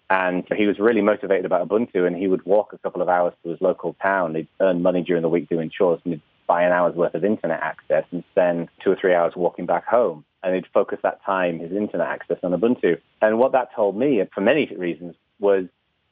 And 0.08 0.44
he 0.56 0.68
was 0.68 0.78
really 0.78 1.02
motivated 1.02 1.46
about 1.46 1.68
Ubuntu, 1.68 2.06
and 2.06 2.16
he 2.16 2.28
would 2.28 2.46
walk 2.46 2.74
a 2.74 2.78
couple 2.78 3.02
of 3.02 3.10
hours 3.10 3.34
to 3.44 3.50
his 3.50 3.60
local 3.60 3.96
town. 4.02 4.36
He'd 4.36 4.48
earn 4.60 4.84
money 4.84 5.02
during 5.02 5.24
the 5.24 5.30
week 5.30 5.50
doing 5.50 5.72
chores, 5.76 6.00
and 6.04 6.14
he'd 6.14 6.22
buy 6.48 6.64
an 6.64 6.72
hour's 6.72 6.96
worth 6.96 7.16
of 7.16 7.24
internet 7.24 7.60
access 7.62 8.04
and 8.12 8.24
spend 8.32 8.70
two 8.84 8.92
or 8.92 8.96
three 8.96 9.14
hours 9.14 9.34
walking 9.36 9.66
back 9.66 9.86
home. 9.86 10.26
And 10.44 10.54
he'd 10.54 10.68
focus 10.74 11.00
that 11.04 11.24
time, 11.26 11.60
his 11.60 11.72
internet 11.72 12.08
access 12.08 12.38
on 12.44 12.52
Ubuntu. 12.52 13.00
And 13.22 13.40
what 13.40 13.52
that 13.54 13.74
told 13.76 13.98
me, 13.98 14.24
for 14.34 14.42
many 14.42 14.68
reasons, 14.78 15.16
was 15.40 15.66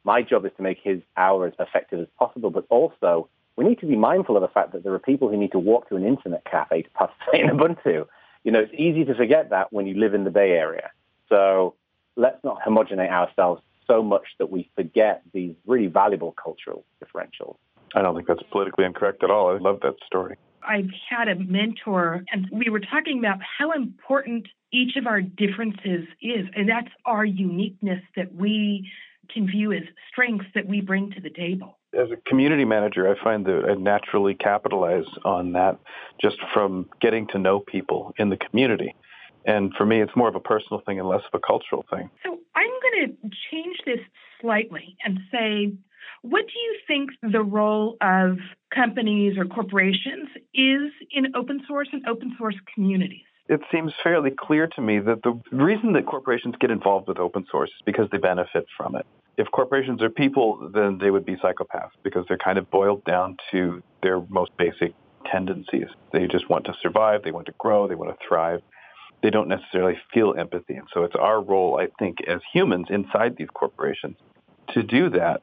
my 0.03 0.21
job 0.21 0.45
is 0.45 0.51
to 0.57 0.63
make 0.63 0.79
his 0.83 1.01
hour 1.17 1.47
as 1.47 1.53
effective 1.59 1.99
as 1.99 2.07
possible, 2.17 2.49
but 2.49 2.65
also 2.69 3.29
we 3.55 3.65
need 3.65 3.79
to 3.79 3.85
be 3.85 3.95
mindful 3.95 4.35
of 4.35 4.41
the 4.41 4.47
fact 4.47 4.71
that 4.73 4.83
there 4.83 4.93
are 4.93 4.99
people 4.99 5.29
who 5.29 5.37
need 5.37 5.51
to 5.51 5.59
walk 5.59 5.87
to 5.89 5.95
an 5.95 6.05
internet 6.05 6.43
cafe 6.45 6.81
to 6.81 6.89
participate 6.91 7.41
in 7.45 7.49
Ubuntu. 7.49 8.07
You 8.43 8.51
know, 8.51 8.59
it's 8.59 8.73
easy 8.73 9.05
to 9.05 9.15
forget 9.15 9.51
that 9.51 9.71
when 9.71 9.87
you 9.87 9.95
live 9.95 10.13
in 10.13 10.23
the 10.23 10.31
Bay 10.31 10.51
Area. 10.51 10.89
So 11.29 11.75
let's 12.15 12.43
not 12.43 12.59
homogenate 12.61 13.11
ourselves 13.11 13.61
so 13.87 14.01
much 14.01 14.23
that 14.39 14.49
we 14.49 14.69
forget 14.75 15.21
these 15.33 15.55
really 15.65 15.87
valuable 15.87 16.31
cultural 16.31 16.83
differentials. 17.03 17.55
I 17.95 18.01
don't 18.01 18.15
think 18.15 18.27
that's 18.27 18.43
politically 18.51 18.85
incorrect 18.85 19.23
at 19.23 19.29
all. 19.29 19.53
I 19.53 19.57
love 19.57 19.79
that 19.81 19.95
story. 20.05 20.37
I've 20.67 20.89
had 21.09 21.27
a 21.27 21.35
mentor, 21.35 22.23
and 22.31 22.47
we 22.51 22.69
were 22.69 22.79
talking 22.79 23.19
about 23.19 23.39
how 23.57 23.71
important 23.71 24.47
each 24.71 24.95
of 24.95 25.07
our 25.07 25.21
differences 25.21 26.07
is, 26.21 26.47
and 26.55 26.69
that's 26.69 26.89
our 27.05 27.25
uniqueness 27.25 28.01
that 28.15 28.33
we 28.33 28.89
can 29.29 29.47
view 29.47 29.71
as 29.71 29.83
strengths 30.11 30.45
that 30.55 30.65
we 30.65 30.81
bring 30.81 31.11
to 31.11 31.21
the 31.21 31.29
table. 31.29 31.77
As 31.93 32.09
a 32.11 32.17
community 32.29 32.65
manager, 32.65 33.09
I 33.09 33.21
find 33.23 33.45
that 33.45 33.65
I 33.69 33.73
naturally 33.75 34.35
capitalize 34.35 35.05
on 35.23 35.53
that 35.53 35.79
just 36.21 36.37
from 36.53 36.89
getting 37.01 37.27
to 37.27 37.39
know 37.39 37.59
people 37.59 38.13
in 38.17 38.29
the 38.29 38.37
community. 38.37 38.95
And 39.45 39.73
for 39.77 39.85
me, 39.85 40.01
it's 40.01 40.15
more 40.15 40.29
of 40.29 40.35
a 40.35 40.39
personal 40.39 40.81
thing 40.85 40.99
and 40.99 41.07
less 41.07 41.21
of 41.31 41.39
a 41.39 41.45
cultural 41.45 41.85
thing. 41.89 42.09
So 42.25 42.39
I'm 42.55 42.69
going 42.81 43.17
to 43.21 43.29
change 43.51 43.77
this 43.85 43.99
slightly 44.41 44.95
and 45.03 45.19
say, 45.31 45.73
what 46.23 46.45
do 46.47 46.53
you 46.57 46.77
think 46.87 47.11
hmm. 47.21 47.31
the 47.31 47.43
role 47.43 47.97
of 48.01 48.37
companies 48.73 49.37
or 49.37 49.45
corporations 49.45 50.29
is 50.53 50.91
in 51.11 51.35
open 51.35 51.61
source 51.67 51.89
and 51.91 52.07
open 52.07 52.33
source 52.37 52.55
communities? 52.73 53.21
It 53.49 53.59
seems 53.71 53.91
fairly 54.01 54.31
clear 54.31 54.67
to 54.67 54.81
me 54.81 54.99
that 54.99 55.21
the 55.23 55.39
reason 55.51 55.93
that 55.93 56.05
corporations 56.05 56.55
get 56.59 56.71
involved 56.71 57.09
with 57.09 57.19
open 57.19 57.45
source 57.51 57.69
is 57.69 57.81
because 57.85 58.07
they 58.11 58.17
benefit 58.17 58.65
from 58.77 58.95
it. 58.95 59.05
If 59.37 59.51
corporations 59.51 60.01
are 60.01 60.09
people, 60.09 60.71
then 60.73 60.97
they 60.97 61.11
would 61.11 61.25
be 61.25 61.35
psychopaths 61.35 61.91
because 62.03 62.25
they're 62.29 62.37
kind 62.37 62.57
of 62.57 62.71
boiled 62.71 63.03
down 63.03 63.35
to 63.51 63.83
their 64.01 64.21
most 64.29 64.55
basic 64.57 64.93
tendencies. 65.29 65.87
They 66.13 66.27
just 66.27 66.49
want 66.49 66.65
to 66.65 66.73
survive, 66.81 67.23
they 67.23 67.31
want 67.31 67.47
to 67.47 67.53
grow, 67.57 67.87
they 67.87 67.95
want 67.95 68.17
to 68.17 68.25
thrive. 68.25 68.61
They 69.21 69.29
don't 69.29 69.49
necessarily 69.49 69.97
feel 70.13 70.35
empathy. 70.37 70.75
And 70.75 70.87
so 70.93 71.03
it's 71.03 71.15
our 71.15 71.41
role, 71.41 71.79
I 71.79 71.87
think, 71.99 72.19
as 72.27 72.39
humans 72.53 72.87
inside 72.89 73.35
these 73.37 73.47
corporations 73.53 74.15
to 74.73 74.83
do 74.83 75.09
that 75.09 75.41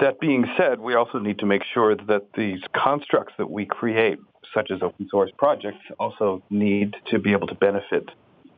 that 0.00 0.20
being 0.20 0.46
said, 0.56 0.80
we 0.80 0.94
also 0.94 1.18
need 1.18 1.38
to 1.38 1.46
make 1.46 1.62
sure 1.72 1.94
that 1.94 2.32
these 2.34 2.60
constructs 2.72 3.34
that 3.38 3.50
we 3.50 3.66
create, 3.66 4.18
such 4.54 4.70
as 4.70 4.82
open 4.82 5.08
source 5.10 5.30
projects, 5.36 5.78
also 5.98 6.42
need 6.50 6.94
to 7.10 7.18
be 7.18 7.32
able 7.32 7.46
to 7.46 7.54
benefit 7.54 8.08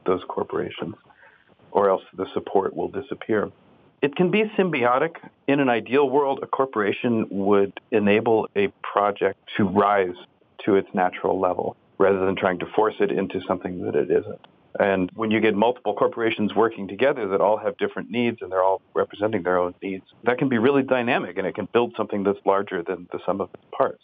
those 0.06 0.22
corporations, 0.28 0.94
or 1.70 1.90
else 1.90 2.02
the 2.16 2.26
support 2.34 2.74
will 2.74 2.88
disappear. 2.88 3.50
It 4.02 4.16
can 4.16 4.30
be 4.30 4.44
symbiotic. 4.56 5.16
In 5.48 5.60
an 5.60 5.68
ideal 5.68 6.08
world, 6.08 6.40
a 6.42 6.46
corporation 6.46 7.26
would 7.30 7.72
enable 7.90 8.48
a 8.54 8.68
project 8.82 9.38
to 9.56 9.64
rise 9.64 10.14
to 10.64 10.76
its 10.76 10.88
natural 10.94 11.40
level 11.40 11.76
rather 11.98 12.24
than 12.26 12.36
trying 12.36 12.58
to 12.58 12.66
force 12.74 12.94
it 13.00 13.10
into 13.10 13.40
something 13.46 13.82
that 13.84 13.94
it 13.94 14.10
isn't. 14.10 14.46
And 14.78 15.10
when 15.14 15.30
you 15.30 15.40
get 15.40 15.54
multiple 15.54 15.94
corporations 15.94 16.54
working 16.54 16.88
together 16.88 17.28
that 17.28 17.40
all 17.40 17.56
have 17.58 17.76
different 17.76 18.10
needs 18.10 18.38
and 18.40 18.50
they're 18.50 18.62
all 18.62 18.82
representing 18.92 19.42
their 19.42 19.58
own 19.58 19.74
needs, 19.82 20.04
that 20.24 20.38
can 20.38 20.48
be 20.48 20.58
really 20.58 20.82
dynamic 20.82 21.38
and 21.38 21.46
it 21.46 21.54
can 21.54 21.68
build 21.72 21.94
something 21.96 22.24
that's 22.24 22.40
larger 22.44 22.82
than 22.82 23.06
the 23.12 23.20
sum 23.24 23.40
of 23.40 23.50
its 23.54 23.64
parts. 23.76 24.02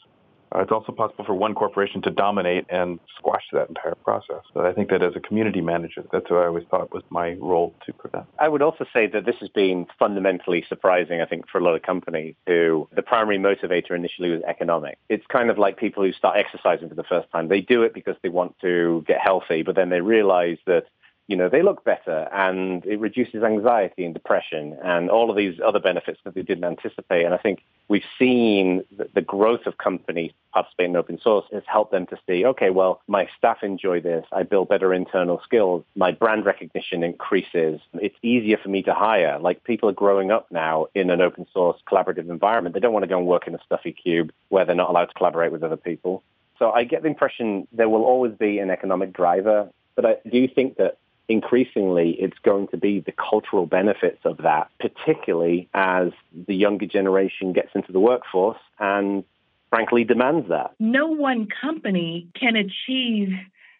Uh, 0.54 0.60
it's 0.60 0.72
also 0.72 0.92
possible 0.92 1.24
for 1.24 1.34
one 1.34 1.54
corporation 1.54 2.02
to 2.02 2.10
dominate 2.10 2.66
and 2.68 2.98
squash 3.16 3.44
that 3.52 3.68
entire 3.68 3.94
process. 3.94 4.42
But 4.54 4.66
I 4.66 4.72
think 4.72 4.90
that 4.90 5.02
as 5.02 5.14
a 5.16 5.20
community 5.20 5.60
manager, 5.60 6.04
that's 6.12 6.30
what 6.30 6.42
I 6.42 6.46
always 6.46 6.64
thought 6.70 6.92
was 6.92 7.02
my 7.10 7.34
role 7.34 7.74
to 7.86 7.92
prevent. 7.92 8.26
I 8.38 8.48
would 8.48 8.62
also 8.62 8.84
say 8.92 9.06
that 9.08 9.26
this 9.26 9.36
has 9.40 9.48
been 9.50 9.86
fundamentally 9.98 10.64
surprising, 10.68 11.20
I 11.20 11.26
think, 11.26 11.48
for 11.48 11.58
a 11.58 11.64
lot 11.64 11.74
of 11.74 11.82
companies 11.82 12.34
who 12.46 12.88
the 12.94 13.02
primary 13.02 13.38
motivator 13.38 13.92
initially 13.92 14.30
was 14.30 14.42
economic. 14.42 14.98
It's 15.08 15.26
kind 15.26 15.50
of 15.50 15.58
like 15.58 15.76
people 15.76 16.02
who 16.02 16.12
start 16.12 16.36
exercising 16.36 16.88
for 16.88 16.94
the 16.94 17.04
first 17.04 17.30
time. 17.30 17.48
They 17.48 17.60
do 17.60 17.82
it 17.82 17.94
because 17.94 18.16
they 18.22 18.28
want 18.28 18.58
to 18.60 19.04
get 19.06 19.20
healthy, 19.20 19.62
but 19.62 19.76
then 19.76 19.90
they 19.90 20.00
realize 20.00 20.58
that 20.66 20.86
you 21.30 21.36
know, 21.36 21.48
they 21.48 21.62
look 21.62 21.84
better 21.84 22.28
and 22.32 22.84
it 22.84 22.98
reduces 22.98 23.44
anxiety 23.44 24.04
and 24.04 24.12
depression 24.12 24.76
and 24.82 25.08
all 25.08 25.30
of 25.30 25.36
these 25.36 25.60
other 25.64 25.78
benefits 25.78 26.18
that 26.24 26.34
they 26.34 26.42
didn't 26.42 26.64
anticipate. 26.64 27.24
And 27.24 27.32
I 27.32 27.36
think 27.36 27.62
we've 27.86 28.04
seen 28.18 28.82
the 29.14 29.22
growth 29.22 29.64
of 29.66 29.78
companies 29.78 30.32
participating 30.52 30.90
in 30.90 30.96
open 30.96 31.20
source 31.20 31.46
has 31.52 31.62
helped 31.66 31.92
them 31.92 32.06
to 32.06 32.18
see, 32.26 32.44
okay, 32.46 32.70
well, 32.70 33.00
my 33.06 33.28
staff 33.38 33.62
enjoy 33.62 34.00
this. 34.00 34.26
I 34.32 34.42
build 34.42 34.70
better 34.70 34.92
internal 34.92 35.40
skills. 35.44 35.84
My 35.94 36.10
brand 36.10 36.46
recognition 36.46 37.04
increases. 37.04 37.80
It's 37.94 38.16
easier 38.22 38.56
for 38.56 38.68
me 38.68 38.82
to 38.82 38.92
hire. 38.92 39.38
Like 39.38 39.62
people 39.62 39.88
are 39.88 39.92
growing 39.92 40.32
up 40.32 40.50
now 40.50 40.88
in 40.96 41.10
an 41.10 41.20
open 41.20 41.46
source 41.54 41.80
collaborative 41.88 42.28
environment. 42.28 42.74
They 42.74 42.80
don't 42.80 42.92
want 42.92 43.04
to 43.04 43.08
go 43.08 43.18
and 43.18 43.26
work 43.28 43.46
in 43.46 43.54
a 43.54 43.62
stuffy 43.64 43.92
cube 43.92 44.32
where 44.48 44.64
they're 44.64 44.74
not 44.74 44.90
allowed 44.90 45.06
to 45.06 45.14
collaborate 45.14 45.52
with 45.52 45.62
other 45.62 45.76
people. 45.76 46.24
So 46.58 46.72
I 46.72 46.82
get 46.82 47.02
the 47.02 47.08
impression 47.08 47.68
there 47.70 47.88
will 47.88 48.02
always 48.02 48.32
be 48.32 48.58
an 48.58 48.68
economic 48.68 49.12
driver, 49.12 49.70
but 49.94 50.04
I 50.04 50.16
do 50.28 50.48
think 50.48 50.76
that 50.78 50.98
increasingly 51.30 52.10
it's 52.18 52.38
going 52.42 52.66
to 52.68 52.76
be 52.76 53.00
the 53.00 53.12
cultural 53.12 53.64
benefits 53.64 54.18
of 54.24 54.38
that, 54.38 54.68
particularly 54.80 55.68
as 55.72 56.08
the 56.48 56.54
younger 56.54 56.86
generation 56.86 57.52
gets 57.52 57.70
into 57.74 57.92
the 57.92 58.00
workforce 58.00 58.58
and 58.80 59.24
frankly 59.70 60.02
demands 60.02 60.48
that. 60.48 60.72
No 60.80 61.06
one 61.06 61.46
company 61.62 62.26
can 62.38 62.56
achieve, 62.56 63.28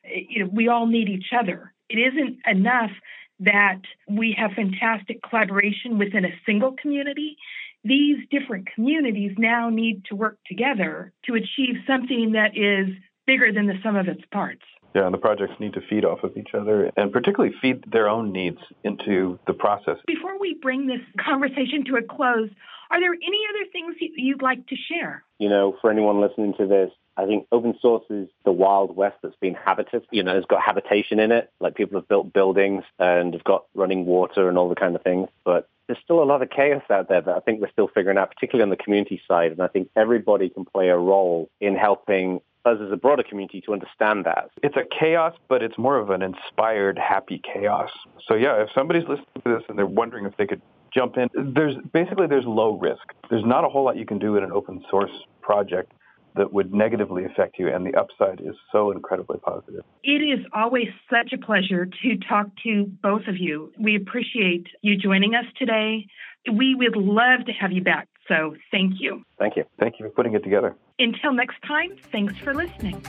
you 0.04 0.44
know, 0.44 0.50
we 0.52 0.68
all 0.68 0.86
need 0.86 1.08
each 1.08 1.32
other. 1.36 1.72
It 1.88 1.98
isn't 1.98 2.38
enough 2.46 2.92
that 3.40 3.80
we 4.08 4.32
have 4.38 4.52
fantastic 4.52 5.20
collaboration 5.28 5.98
within 5.98 6.24
a 6.24 6.32
single 6.46 6.72
community. 6.72 7.36
These 7.82 8.18
different 8.30 8.68
communities 8.72 9.32
now 9.38 9.70
need 9.70 10.04
to 10.04 10.14
work 10.14 10.38
together 10.46 11.12
to 11.24 11.34
achieve 11.34 11.76
something 11.86 12.32
that 12.32 12.56
is 12.56 12.94
bigger 13.26 13.52
than 13.52 13.66
the 13.66 13.80
sum 13.82 13.96
of 13.96 14.06
its 14.06 14.22
parts. 14.30 14.62
Yeah, 14.94 15.04
and 15.04 15.14
the 15.14 15.18
projects 15.18 15.54
need 15.60 15.74
to 15.74 15.80
feed 15.88 16.04
off 16.04 16.24
of 16.24 16.36
each 16.36 16.54
other 16.54 16.90
and 16.96 17.12
particularly 17.12 17.54
feed 17.60 17.84
their 17.90 18.08
own 18.08 18.32
needs 18.32 18.58
into 18.82 19.38
the 19.46 19.52
process. 19.52 19.96
Before 20.06 20.38
we 20.38 20.54
bring 20.54 20.86
this 20.86 21.00
conversation 21.24 21.84
to 21.86 21.96
a 21.96 22.02
close, 22.02 22.50
are 22.90 23.00
there 23.00 23.12
any 23.12 23.38
other 23.48 23.70
things 23.70 23.96
you'd 24.16 24.42
like 24.42 24.66
to 24.66 24.76
share? 24.76 25.22
You 25.38 25.48
know, 25.48 25.76
for 25.80 25.90
anyone 25.90 26.20
listening 26.20 26.54
to 26.58 26.66
this, 26.66 26.90
I 27.16 27.26
think 27.26 27.46
open 27.52 27.74
source 27.80 28.04
is 28.10 28.28
the 28.44 28.52
wild 28.52 28.96
west 28.96 29.16
that's 29.22 29.36
been 29.40 29.54
habited. 29.54 30.06
You 30.10 30.22
know, 30.22 30.36
it's 30.36 30.46
got 30.46 30.62
habitation 30.62 31.20
in 31.20 31.30
it. 31.30 31.50
Like 31.60 31.74
people 31.74 32.00
have 32.00 32.08
built 32.08 32.32
buildings 32.32 32.82
and 32.98 33.34
have 33.34 33.44
got 33.44 33.66
running 33.74 34.06
water 34.06 34.48
and 34.48 34.58
all 34.58 34.68
the 34.68 34.74
kind 34.74 34.96
of 34.96 35.02
things. 35.02 35.28
But 35.44 35.68
there's 35.86 35.98
still 36.02 36.22
a 36.22 36.24
lot 36.24 36.42
of 36.42 36.50
chaos 36.50 36.82
out 36.88 37.08
there 37.08 37.20
that 37.20 37.36
I 37.36 37.40
think 37.40 37.60
we're 37.60 37.70
still 37.70 37.88
figuring 37.88 38.16
out, 38.16 38.32
particularly 38.32 38.62
on 38.62 38.70
the 38.70 38.82
community 38.82 39.20
side. 39.28 39.52
And 39.52 39.60
I 39.60 39.66
think 39.66 39.90
everybody 39.96 40.48
can 40.48 40.64
play 40.64 40.88
a 40.88 40.96
role 40.96 41.50
in 41.60 41.76
helping 41.76 42.40
us 42.64 42.78
as 42.84 42.92
a 42.92 42.96
broader 42.96 43.22
community 43.22 43.60
to 43.62 43.72
understand 43.72 44.24
that. 44.26 44.50
It's 44.62 44.76
a 44.76 44.84
chaos, 44.98 45.34
but 45.48 45.62
it's 45.62 45.78
more 45.78 45.98
of 45.98 46.10
an 46.10 46.22
inspired, 46.22 46.98
happy 46.98 47.40
chaos. 47.42 47.90
So 48.26 48.34
yeah, 48.34 48.62
if 48.62 48.68
somebody's 48.74 49.08
listening 49.08 49.42
to 49.44 49.54
this 49.54 49.62
and 49.68 49.78
they're 49.78 49.86
wondering 49.86 50.26
if 50.26 50.36
they 50.36 50.46
could 50.46 50.62
jump 50.94 51.16
in, 51.16 51.28
there's 51.54 51.76
basically 51.92 52.26
there's 52.26 52.44
low 52.44 52.78
risk. 52.78 53.02
There's 53.30 53.44
not 53.44 53.64
a 53.64 53.68
whole 53.68 53.84
lot 53.84 53.96
you 53.96 54.06
can 54.06 54.18
do 54.18 54.36
in 54.36 54.44
an 54.44 54.52
open 54.52 54.84
source 54.90 55.12
project 55.40 55.92
that 56.36 56.52
would 56.52 56.72
negatively 56.72 57.24
affect 57.24 57.58
you, 57.58 57.68
and 57.68 57.84
the 57.84 57.94
upside 57.98 58.40
is 58.40 58.54
so 58.70 58.92
incredibly 58.92 59.38
positive. 59.38 59.82
It 60.04 60.22
is 60.22 60.44
always 60.52 60.88
such 61.10 61.32
a 61.32 61.38
pleasure 61.38 61.86
to 61.86 62.16
talk 62.28 62.46
to 62.62 62.84
both 63.02 63.26
of 63.26 63.36
you. 63.36 63.72
We 63.78 63.96
appreciate 63.96 64.66
you 64.82 64.96
joining 64.96 65.34
us 65.34 65.46
today. 65.58 66.06
We 66.50 66.74
would 66.74 66.96
love 66.96 67.46
to 67.46 67.52
have 67.52 67.72
you 67.72 67.82
back. 67.82 68.08
So 68.30 68.54
thank 68.70 69.00
you. 69.00 69.24
Thank 69.40 69.56
you. 69.56 69.64
Thank 69.80 69.98
you 69.98 70.06
for 70.06 70.10
putting 70.10 70.34
it 70.34 70.44
together. 70.44 70.76
Until 71.00 71.32
next 71.32 71.56
time, 71.66 71.96
thanks 72.12 72.38
for 72.38 72.54
listening. 72.54 73.02